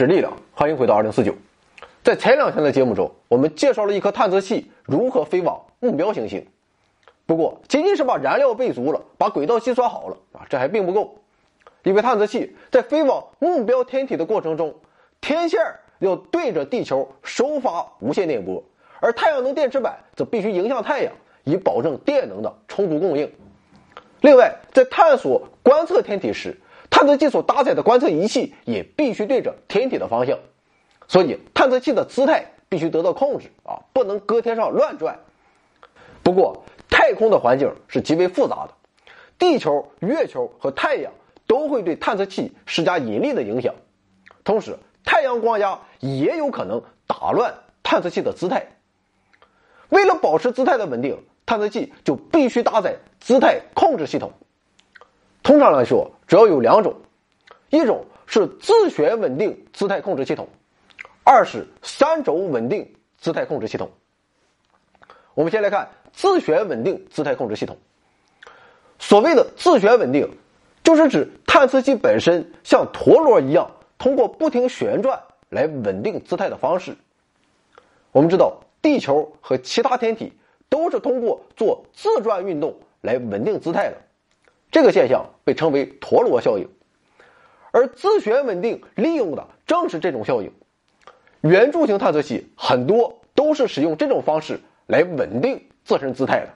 [0.00, 1.34] 是力量，欢迎回到二零四九。
[2.02, 6.46] 在前两天的节目中，我们介绍了一颗探测器如何飞往目标行星。
[7.26, 11.18] 不过，仅仅是把燃料备足了，把轨道计算好了啊，这还并不够。
[11.82, 14.74] 因为探测器在飞往目标天体的过程中，
[15.20, 15.60] 天线
[15.98, 18.64] 要对着地球收发无线电波，
[19.00, 21.12] 而太阳能电池板则必须迎向太阳，
[21.44, 23.30] 以保证电能的充足供应。
[24.22, 26.56] 另外，在探索观测天体时，
[26.90, 30.38] 探测器所搭载的观测仪器也必须对着天体的方向，
[31.08, 35.18] 所以探测器的姿态必须得到控制啊，不能搁天上乱转。
[36.22, 38.74] 不过，太空的环境是极为复杂的，
[39.38, 41.12] 地球、月球和太阳
[41.46, 43.74] 都会对探测器施加引力的影响，
[44.44, 48.66] 同时太阳光压也有可能打乱探测器的姿态。
[49.88, 54.32] 为了保持姿态的稳定，探测器就必须搭载姿态控制系统。
[55.42, 56.94] 通常来说，主要有两种，
[57.70, 60.48] 一种是自旋稳定姿态控制系统，
[61.24, 63.90] 二是三轴稳定姿态控制系统。
[65.34, 67.78] 我们先来看自旋稳定姿态控制系统。
[68.98, 70.30] 所谓的自旋稳定，
[70.84, 76.96] 就是指探测器本身像陀螺一样，通过不停旋转来稳定姿态的方式。
[78.12, 80.32] 我们知道，地球和其他天体
[80.68, 83.96] 都是通过做自转运动来稳定姿态的。
[84.70, 86.68] 这个现象被称为陀螺效应，
[87.72, 90.52] 而自旋稳定利用的正是这种效应。
[91.40, 96.50] 圆柱形探测器很多都是使用这种方式来稳定自身姿态的。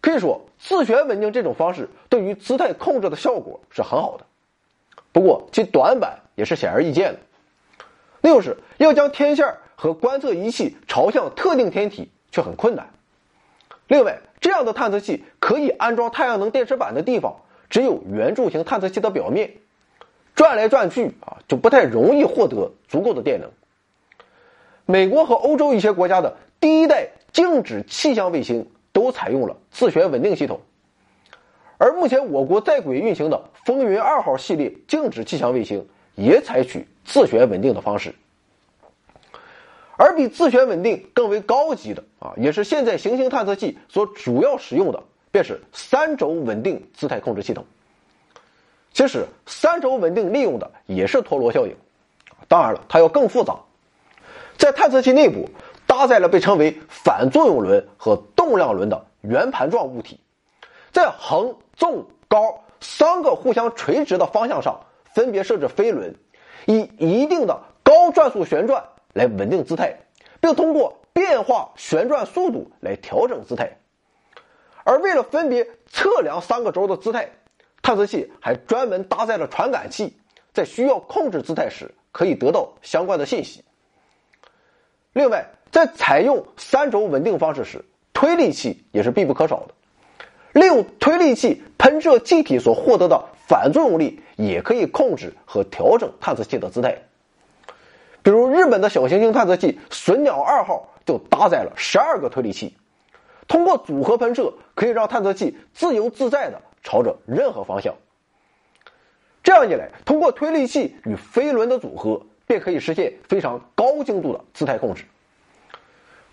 [0.00, 4.24] 可以说，自旋稳定这种方式对于姿态控制的效果是很好的。
[5.10, 7.18] 不过，其短板也是显而易见的，
[8.20, 12.88] 那就是要将天线和观测仪器朝向特定天体却很困难。
[13.88, 19.54] 另外，这样的探测器可以安装太阳能电池板的地方只有圆柱形探测器的表面，
[20.34, 23.50] 转来转去啊，就不太容易获得足够的电能。
[24.84, 30.60] 美国和欧洲一些国家的第一代静止气象卫星都采用了自旋稳定系统，
[31.78, 38.14] 而目前我国在轨运行的风云二号系列静止气象卫星也采取自旋稳定的方式。
[39.98, 47.66] 而比自旋稳定更为高级的啊，也是现在行星探测器所主要使用的，便是三轴稳定姿态控制系统。
[48.92, 51.76] 其实，三轴稳定利用的也是陀螺效应，
[52.46, 53.56] 当然了，它要更复杂。
[54.56, 55.48] 在探测器内部
[55.84, 60.20] 搭载了被称为反作用轮和动量轮的圆盘状物体，
[60.92, 64.80] 在横、纵、高三个互相垂直的方向上
[65.12, 66.14] 分别设置飞轮，
[66.66, 68.84] 以一定的高转速旋转。
[69.12, 69.96] 来稳定姿态，
[70.40, 73.78] 并通过变化旋转速度来调整姿态。
[74.84, 77.28] 而为了分别测量三个轴的姿态，
[77.82, 80.16] 探测器还专门搭载了传感器，
[80.52, 83.64] 在需要控制姿态时可以得到相关的信息。
[85.12, 89.74] 另外，在采用三轴稳定方式时，推力器也是必不可少的。
[90.52, 96.98] 利用推力器喷射气体所获得的反作用力，也可以控制和调整探测器的姿态。
[98.28, 102.76] 比如日本的小行星探测器“隼鸟二号”就搭载了十二个推力器，
[103.46, 107.94] 通过组合喷射，可以让探测器自由自在的朝着任何方向。
[109.42, 115.04] 这样一来，通过推力器与飞轮的组合，便可以实现非常高精度的姿态控制。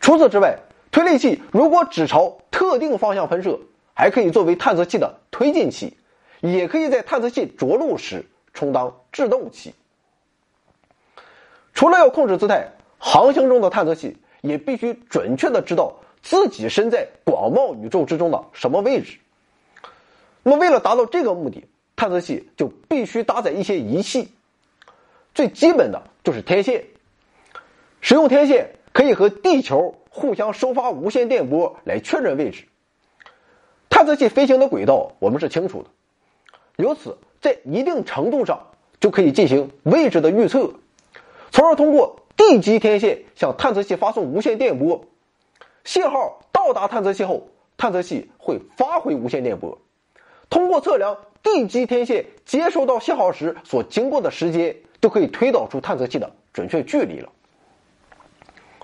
[0.00, 0.60] 除此之外，
[0.90, 3.60] 推力器如果只朝特定方向喷射，
[3.92, 5.98] 还可以作为探测器的推进器，
[6.40, 9.74] 也可以在探测器着陆时充当制动器。
[11.74, 19.18] 除了要控制姿态，航行中的探测器也必须准确的知道自己身在广袤宇宙之中的什么位置。
[20.42, 21.64] 那么，为了达到这个目的，
[21.96, 24.28] 探测器就必须搭载一些仪器。
[25.34, 26.84] 最基本的就是天线，
[28.00, 32.66] 使用天线可以和地球互相收发无线电波来确认位置。
[33.88, 35.88] 探测器飞行的轨道我们是清楚的，
[36.76, 38.66] 由此在一定程度上
[39.00, 40.74] 就可以进行位置的预测。
[41.52, 45.04] 从而通过地基天线向探测器发送无线电波，
[45.84, 49.78] 信号到达探测器后，探测器会发回无线电波。
[50.48, 57.28] 通过测量地基天线接收到信号时所经过的时间，就可以推导出探测器的准确距离了。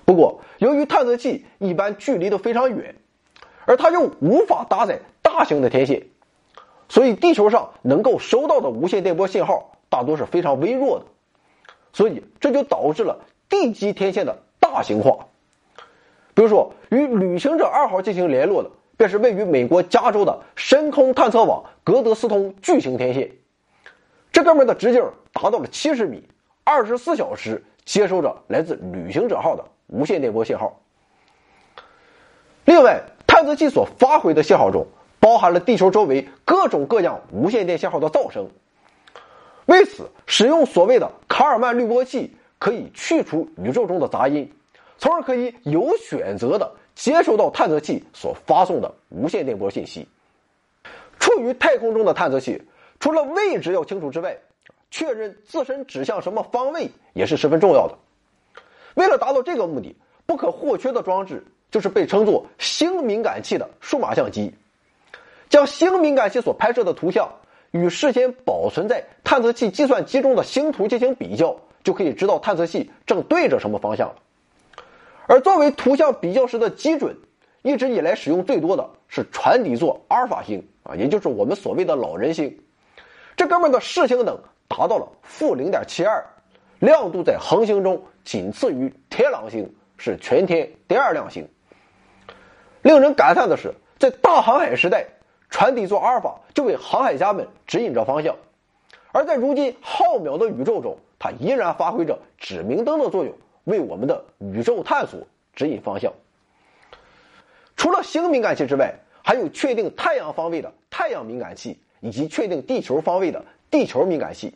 [0.05, 2.95] 不过，由于探测器一般距离都非常远，
[3.65, 6.07] 而它又无法搭载大型的天线，
[6.87, 11.05] 所以地球上能够收到的无线电波信号大多是非常微弱的。
[11.93, 13.19] 所以这就导致了
[13.49, 15.27] 地基天线的大型化。
[16.33, 23.31] 比如说，与旅行者二号进行联络的，便是位于美国加州的深空探测网格德斯通巨型天线。
[24.31, 25.03] 这哥们的直径
[25.33, 26.23] 达到了七十米，
[26.63, 30.79] 二十四小时接收着来自旅行者号的无线电波信号。
[32.65, 34.87] 另外，探测器所发回的信号中
[35.19, 38.47] 包含了地球周围各种各样无线电信号的噪声。
[39.69, 44.51] 为此，使用所谓的卡尔曼滤波器可以去除宇宙中的杂音，
[44.97, 50.07] 从而可以有选择的接收到探测器所发送的无线电波信息。
[51.19, 52.59] 处于太空中的探测器，
[52.99, 54.35] 除了位置要清楚之外，
[54.89, 57.95] 确认自身指向什么方位也是十分重要的。
[58.95, 59.95] 为了达到这个目的，
[60.25, 64.51] 不可或缺的装置就是被称作星敏感器的数码相机，
[65.47, 67.29] 将星敏感器所拍摄的图像。
[67.71, 74.15] 与事先保存在探测器计算机中的星图进行比较，就可以知道探测器正对着什么方向了。
[75.27, 77.15] 而作为图像比较时的基准，
[77.61, 82.59] 一直以来使用最多的是船底座阿尔法星啊，也就是我们所谓的老人星。
[83.37, 86.25] 这哥们的视星等达到了负零点七二，
[86.79, 91.47] 亮度在恒星中仅次于天狼星，是全天第二亮星。
[92.81, 95.05] 令人感叹的是，在大航海时代。
[95.49, 98.35] 船底座阿尔法就为航海家们指引着方向，
[99.11, 105.19] 而在如今浩渺的宇宙中，它依然发挥着指明灯的作用，为我们的宇宙探索
[105.55, 106.13] 指引方向。
[107.75, 108.93] 除了星敏感器之外，
[109.23, 114.55] 还有确定太阳方位的太阳敏感器，以及确定地球方位的地球敏感器。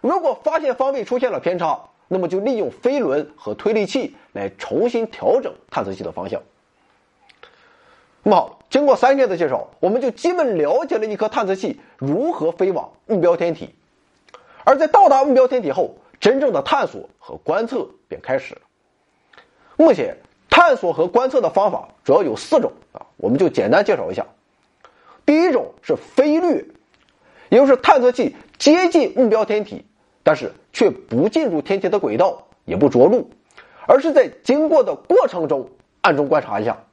[0.00, 6.42] 如果发现方位出现了偏差，那么就利用飞轮和推力器来重新调整探测器的方向。
[8.22, 13.74] 那么好，经过三天的介绍，我们就基本了解了一颗探测器如何飞往目标天体。
[14.64, 18.60] 而在到达目标天体后，真正的探索和观测便开始了。
[19.76, 20.18] 目前，
[20.50, 24.26] 探索和观测的方法主要有四种啊，我们就简单介绍一下。
[25.24, 26.66] 第一种是飞掠，
[27.48, 29.86] 也就是探测器接近目标天体，
[30.22, 33.30] 但是却不进入天体的轨道，也不着陆，
[33.86, 35.70] 而是在经过的过程中
[36.02, 36.84] 暗中观察一下。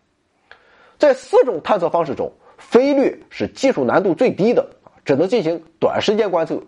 [0.98, 4.68] 在四种探测方式中，飞掠是技术难度最低的，
[5.04, 6.62] 只能进行短时间观测。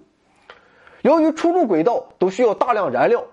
[1.02, 3.24] 由于出入轨道都需要大量燃料，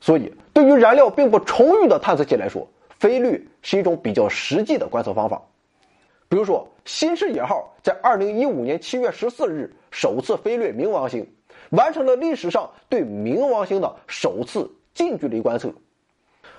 [0.00, 5.42] 所以对于燃料并不充裕的探测器来说，飞掠是一种比较实际的观测方法。
[6.28, 11.26] 比如说，新视野号在二零一五年七月十四日首次飞掠冥王星，
[11.70, 15.72] 完成了历史上对冥王星的首次近距离观测。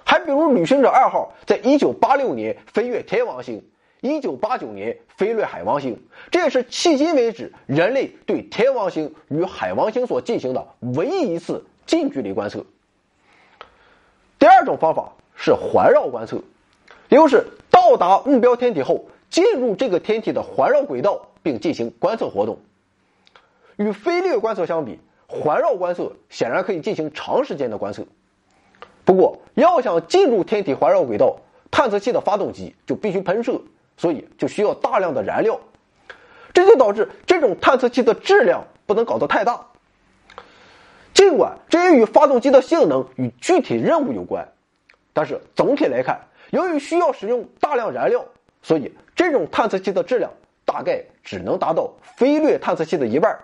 [0.05, 3.63] 还比如，旅行者二号在一九八六年飞越天王星。
[4.07, 6.01] 一九八九年飞掠海王星，
[6.31, 12.65] 这也是迄今为止人类对天王星与海王星所进行的唯一一次近距离观测。
[14.39, 16.41] 第二种方法是环绕观测，
[17.09, 22.59] 也就是到达目标天体后，进入这个天体的环绕轨道并进行观测活动。
[23.77, 28.05] 与飞掠观测相比，环绕观测显然可以进行长时间的观测。
[29.05, 31.37] 不过，要想进入天体环绕轨道，
[31.71, 33.61] 探测器的发动机就必须喷射。
[33.97, 35.59] 所以就需要大量的燃料，
[36.53, 39.65] 这就导致这种探测器的质量不能搞得太大。
[41.13, 44.47] 尽管这也与发动机的性能与具体任务有关，
[45.13, 46.21] 但是总体来看，
[46.51, 48.23] 由于需要使用大量燃料，
[48.61, 50.31] 所以这种探测器的质量
[50.63, 53.35] 大概只能达到飞掠探测器的一半。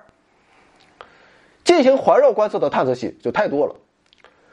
[1.63, 3.73] 进行环绕观测的探测器就太多了，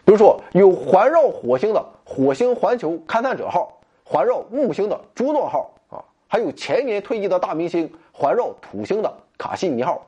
[0.05, 5.75] 比如说有环绕火星的火星环球勘探者号，环绕木星的朱诺号。
[6.33, 10.07] 还有前年退役的大明星环绕土星的卡西尼号。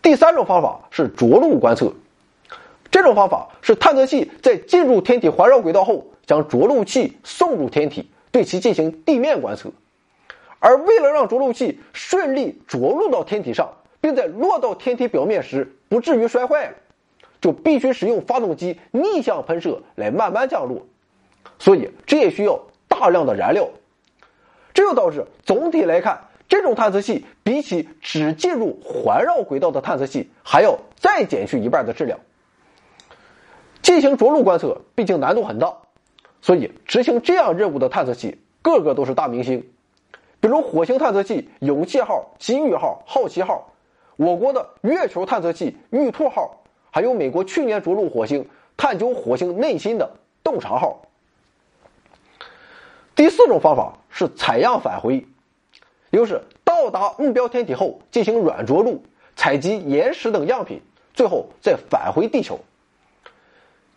[0.00, 1.92] 第三种方法是着陆观测，
[2.90, 9.70] 这种方法是探测器在进入天体环绕轨道后，将着陆器送入天体，对其进行地面观测。
[10.60, 13.70] 而为了让着陆器顺利着陆到天体上，
[14.00, 16.72] 并在落到天体表面时不至于摔坏，
[17.38, 20.86] 就必须使用发动机逆向喷射来慢慢降落，
[21.58, 22.58] 所以这也需要
[22.88, 23.68] 大量的燃料。
[24.76, 32.20] 这就导致总体来看，这种探测器比起只进入环绕轨道的探测器，还要再减去一半的质量。
[33.80, 35.74] 进行着陆观测毕竟难度很大，
[36.42, 39.66] 所以执行这样任务的探测器个个都是大明星，
[40.40, 43.72] 比如火星探测器“勇气号”、“机遇号”、“好奇号”，
[44.16, 50.10] 我国的月球探测器“玉兔号”，还有美国去年着陆火星、探究火星内心的
[50.44, 51.00] “洞察号”。
[53.16, 55.26] 第四种方法是采样返回，
[56.10, 59.02] 也就是到达目标天体后进行软着陆，
[59.34, 60.82] 采集岩石等样品，
[61.14, 62.60] 最后再返回地球。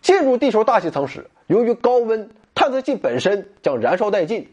[0.02, 4.50] 进入地球大气层时，由于高温，探测器本身将燃烧殆尽，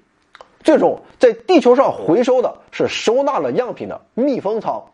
[0.65, 4.85] 最终在地球上回收的是收纳了样品的密封舱。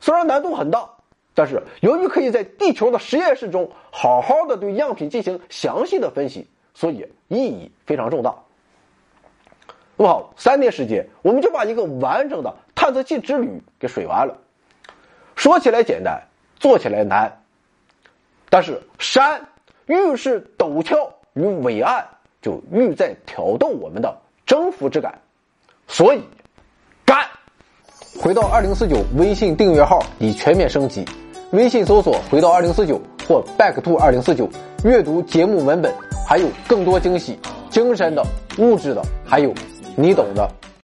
[0.00, 0.88] 虽然难度很大，
[1.34, 8.34] 但是由于可以在地球的实验室中好好的对样品进行详细的分析，所以意义非常重大。
[10.02, 14.36] 不好，三天时间，我们就把一个完整的探测器之旅给水完了。
[15.36, 16.24] 说起来简单，
[16.58, 17.40] 做起来难。
[18.50, 19.46] 但是山
[19.86, 20.96] 愈是陡峭
[21.34, 22.04] 与伟岸，
[22.40, 25.20] 就愈在挑逗我们的征服之感。
[25.86, 26.24] 所以，
[27.04, 27.24] 干！
[28.20, 31.04] 回到二零四九微信订阅号已全面升级，
[31.52, 34.50] 微信搜索“回到二零四九”或 “back to 二零四九”，
[34.84, 35.94] 阅读节目文本，
[36.26, 37.38] 还有更多惊喜，
[37.70, 38.26] 精神的、
[38.58, 39.54] 物质的，还有
[39.96, 40.50] 你懂的。